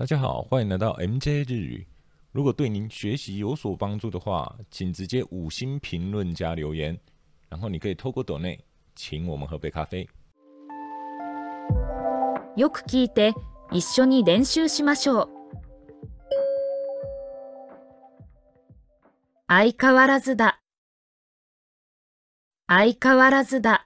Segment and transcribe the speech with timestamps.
[0.00, 1.87] 大家好，欢迎来到 MJ 日语。
[2.31, 6.97] 如果对您学习有所帮助的话，请直接五星评论加留言，
[7.49, 8.59] 然后你可以透过抖内
[8.95, 10.07] 请我们喝杯咖啡。
[12.55, 13.33] よく聞いて
[13.71, 15.29] 一緒に練習しましょう。
[19.47, 20.61] 相変わらずだ。
[22.67, 23.85] 相変わらずだ。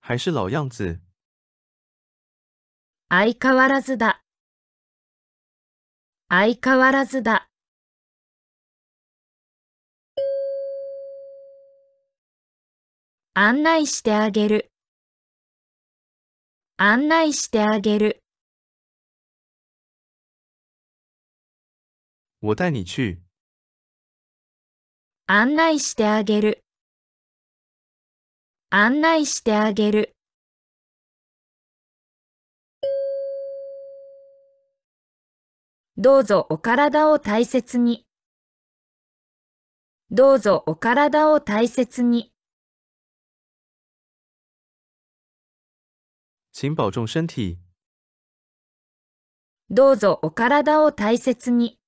[0.00, 1.00] 还是老样子。
[3.08, 4.20] 相変わらずだ。
[6.28, 7.48] 相変わらずだ。
[13.34, 14.72] 案内してあげる。
[16.78, 18.24] 案内してあげる。
[22.40, 23.22] 我带你去。
[25.28, 26.64] 案内してあげる。
[28.70, 30.15] 案内してあげる。
[35.98, 38.04] どうぞお体を大切に。
[40.10, 42.34] どうぞお体を大切に。
[46.52, 47.58] 请保重身体。
[49.70, 51.78] どうぞお体を大切に。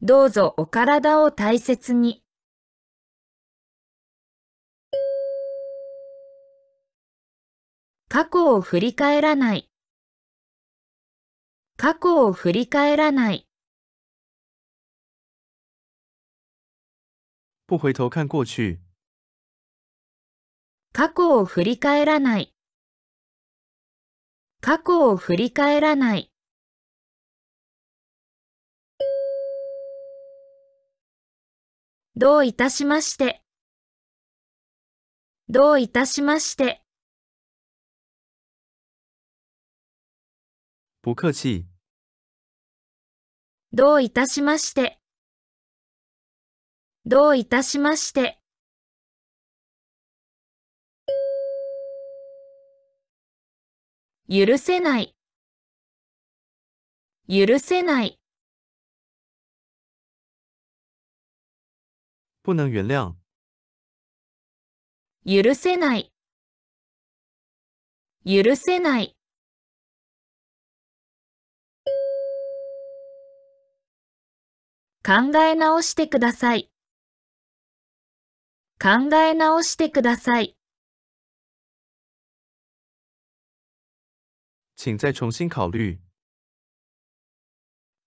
[0.00, 2.22] どうぞお体を大切に。
[8.08, 9.73] 過去を振り返らない。
[11.76, 13.48] 過去を振り返らない。
[17.66, 18.78] 不回头看过去。
[20.92, 22.54] 過去を振り返らない。
[24.60, 26.30] 過去を振り返らない。
[32.14, 33.42] どういたしまして。
[35.48, 36.83] どういたしまして。
[41.04, 41.66] 不客气。
[43.74, 44.98] どういたしまして。
[47.04, 48.40] どういたしまして。
[54.30, 55.14] 許せない。
[57.28, 58.18] 許せない。
[62.44, 63.14] 不能原谅。
[65.26, 66.14] 許せない。
[68.24, 69.14] 許せない。
[75.06, 76.70] 考え直してください。
[78.82, 80.56] 考え直してください。
[84.76, 85.98] 请再重新考虑。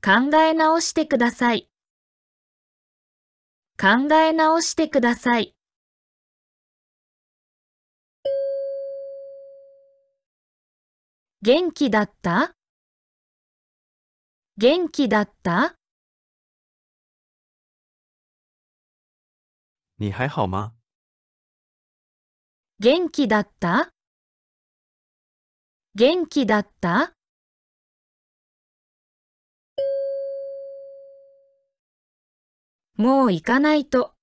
[0.02, 1.70] 考え直してください。
[3.80, 5.56] 考え直してください。
[11.44, 12.56] 元気だった？
[14.58, 15.76] 元気だった？
[20.00, 20.74] 你还好吗？
[22.80, 23.92] 元気だった？
[25.96, 27.14] 元気だった？
[32.96, 34.14] もう行かないと。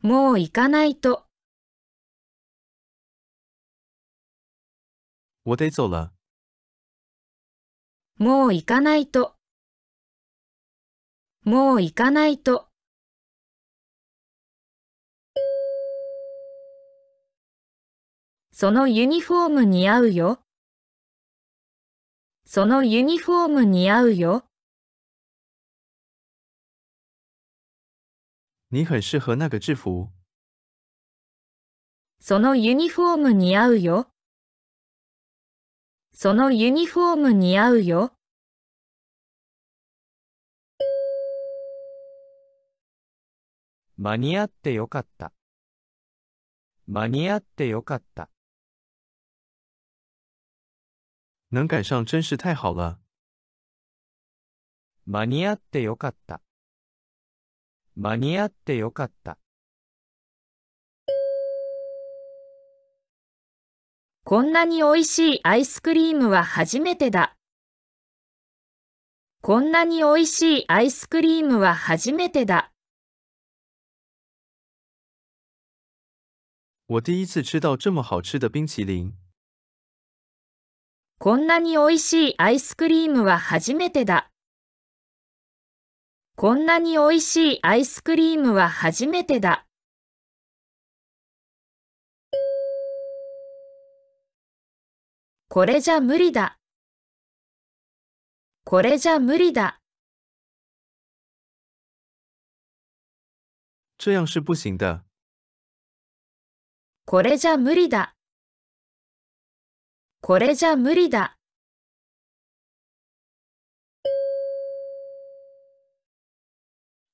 [0.00, 1.26] もう行かないと。
[5.44, 6.12] 我得走了。
[8.16, 9.36] もう行かないと。
[11.44, 12.65] もう行かないと。
[18.58, 20.40] そのユニフォーム似合うよ。
[22.46, 24.44] そのユニフォーム似合うよ。
[28.70, 30.08] 你很适合那个制服。
[32.18, 34.08] そのユニフォーム似合うよ。
[36.14, 38.12] そのユニフォーム似合うよ。
[43.98, 45.34] 間に合ってよかった。
[46.86, 48.30] 間に合ってよかった。
[51.50, 52.98] 能赶上真是太好了。
[55.04, 56.42] 間に合ってよかった。
[57.94, 59.38] 間に合ってよかった。
[64.24, 67.36] こんなに美味しいアイスクリームは初めてだ。
[69.40, 72.72] こんなに美味しいアイスクリームは初めてだ。
[76.88, 79.25] 我第一次吃到这么好吃的冰淇淋。
[81.18, 84.30] こんなに美味しいアイスクリームは初めてだ。
[86.36, 89.64] こんなに美味しいアイスクリームは初めてだ。
[95.48, 96.58] これじゃ無理だ。
[98.64, 99.80] これじゃ無理だ。
[103.96, 105.02] 这样是不行的。
[107.06, 108.15] これじゃ無理だ。
[110.20, 111.36] これじゃ無理だ。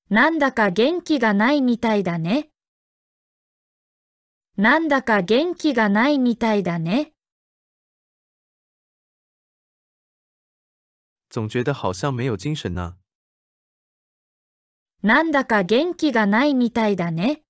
[0.09, 2.49] なんだか元気がないみたいだね。
[4.57, 7.13] なんだか元気がないみたいだね。
[11.31, 12.95] 总觉得好像没有精神呢。
[15.01, 17.41] なんだか元気がないみたいだね。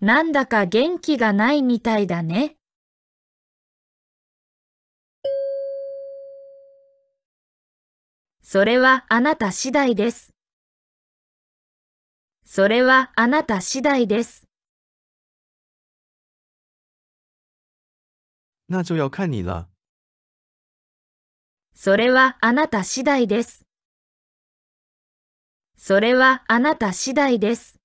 [0.00, 2.56] なんだか元気がないみたいだね。
[8.54, 10.32] それはあなた次第です。
[12.44, 14.46] それはあなた次第です。
[18.68, 19.68] 那就要看你了。
[21.74, 23.66] それはあなた次第です。
[25.76, 27.80] それはあなた次第です。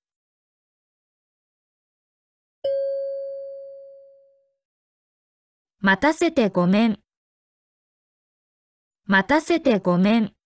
[5.80, 7.00] 待たせてごめん。
[9.06, 10.39] 待たせてごめん。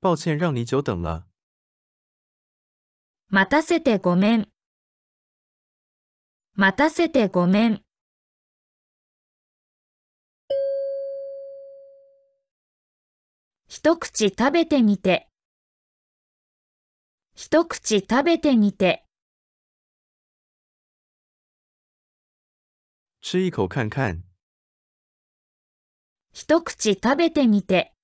[0.00, 1.26] 抱歉让你久等了。
[3.30, 4.48] 待たせてごめん。
[6.54, 7.82] 待たせてごめん。
[13.66, 15.28] 一口食べてみて。
[17.34, 19.04] 一口食べてみて。
[23.20, 24.22] 吃一口看看。
[26.32, 27.97] 一口食べてみて。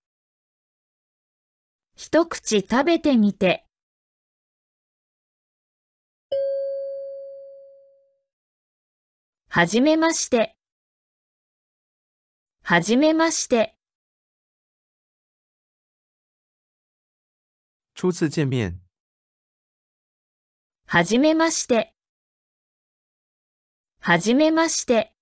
[1.97, 3.65] 一口食べてみて。
[9.49, 10.57] はじめまして。
[12.65, 13.77] はじめまして。
[17.95, 18.81] 初次见面。
[20.87, 21.95] はじめまして。
[24.01, 25.14] はじめまして。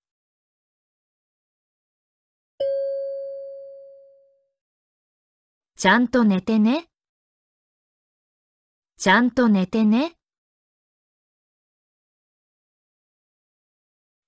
[5.82, 6.87] ちゃんと寝てね。
[8.99, 10.12] ちゃんと寝てね。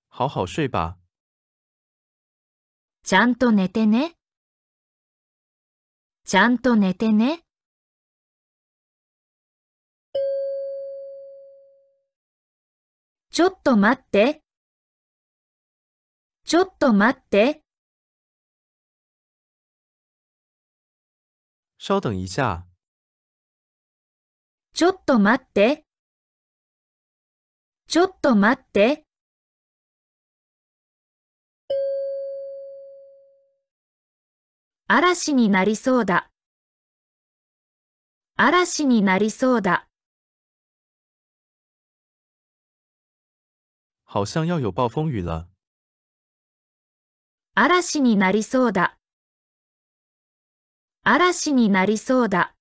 [0.09, 0.97] 好好睡吧。
[3.05, 4.17] ちゃんと寝てね。
[6.25, 7.39] ちゃんと寝てね。
[13.31, 14.41] ちょっと待って。
[16.43, 17.64] ちょっと待って。
[21.87, 22.65] 稍等一下。
[24.73, 25.85] ちょっと待って。
[27.87, 29.05] ちょっと待って。
[34.87, 36.31] 嵐になりそうだ。
[38.35, 39.87] 嵐になりそうだ。
[44.05, 45.47] 好像要有暴风雨了。
[47.53, 48.97] 嵐になりそうだ。
[51.07, 52.55] 嵐になりそうだ。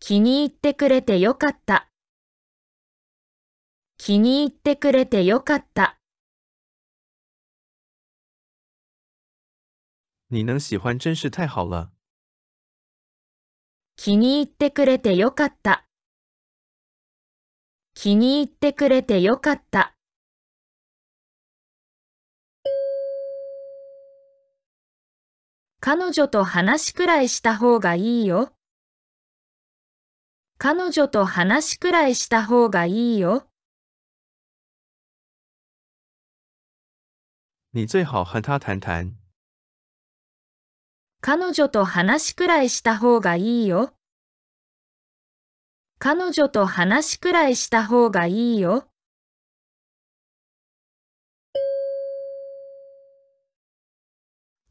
[0.00, 1.88] 気に入ってくれてよかった。
[3.98, 6.00] 気に入ってくれてよかった。
[10.30, 11.92] 你能喜欢真是太好了。
[13.94, 15.86] 気に入ってくれてよかった。
[17.94, 19.95] 気に入ってくれてよかった。
[25.88, 28.50] 彼女と話くらいした方がいいよ。
[30.58, 33.46] 彼女と話くらいした方がいいよ。
[37.70, 39.14] 你最好和他谈谈。
[41.20, 43.94] 彼女と話くらいした方がいいよ。
[46.00, 48.88] 彼女と話くらいした方がいいよ。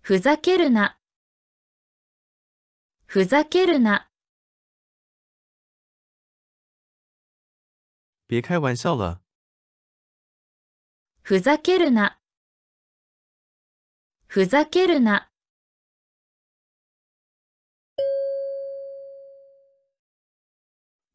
[0.02, 1.00] ふざけるな。
[3.08, 4.10] ふざけるな。
[8.28, 9.22] 别开玩笑了。
[11.22, 12.20] ふざけるな。
[14.28, 15.32] ふざけるな。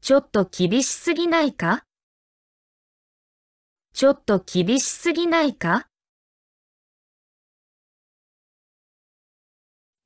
[0.01, 1.85] ちょっと厳しすぎないか？
[3.93, 5.87] ちょっと厳しすぎないか？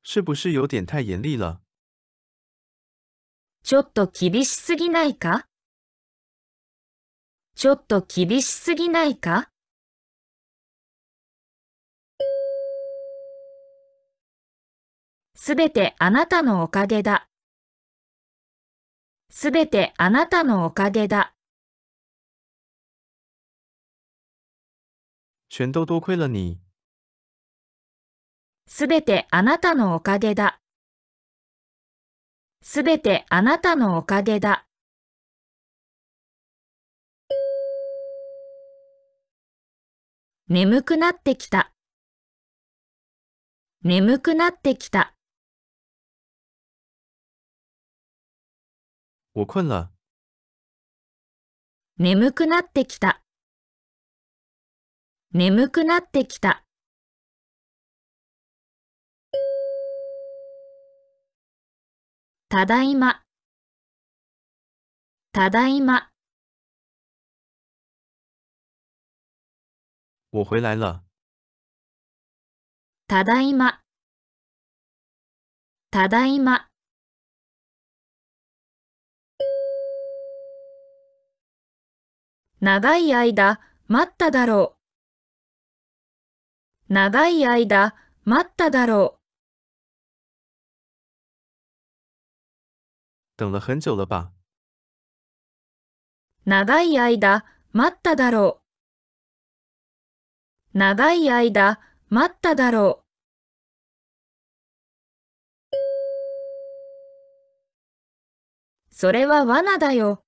[0.03, 1.64] 是不是有点太严厉了？
[3.67, 5.47] ちょっと厳しすぎないか？
[7.55, 9.49] ちょっと厳しすぎないか？
[15.33, 17.27] すべてあなたのおかげだ。
[19.31, 21.33] すべてあなたのおかげだ。
[25.49, 26.59] 全都多亏了你。
[28.67, 30.59] すべてあなたのおかげだ。
[32.67, 34.65] すべてあなたのおかげだ。
[40.49, 41.71] 眠くなってきた。
[43.83, 45.13] 眠くなってきた。
[49.35, 49.91] 我困了。
[51.99, 53.21] 眠くなってきた。
[55.33, 56.64] 眠くなってきた。
[62.55, 63.21] ただいま。
[65.33, 66.09] ただいま。
[70.31, 71.03] 我回来了。
[73.09, 73.81] ただいま。
[75.91, 76.69] ただいま。
[82.61, 83.59] 長い間、
[83.89, 84.77] 待っただろ
[86.89, 86.93] う。
[86.93, 89.19] 長い間、待っただろ
[93.37, 94.31] 等了很久了吧？
[96.45, 96.49] う。
[96.49, 98.61] 長い間、待っただろ
[100.73, 100.77] う。
[100.77, 103.05] 長い間、待っただろう。
[108.91, 110.23] それは罠だよ。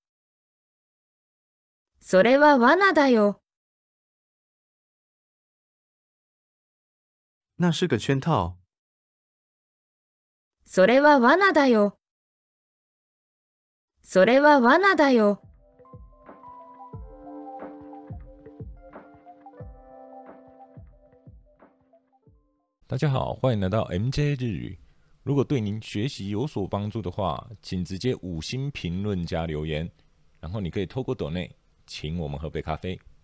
[2.01, 3.41] それは罠だよ。
[7.57, 8.57] 那是个圈套。
[10.65, 11.97] それは罠だよ。
[14.06, 15.38] それは罠だよ。
[22.86, 24.78] 大家好，欢迎来到 MJ 日语。
[25.22, 29.90] 如果对您学习有所帮助的话，请直接五星评论加留言，
[30.40, 31.50] 然后你可以透过抖内
[31.86, 33.00] 请我们喝杯咖啡。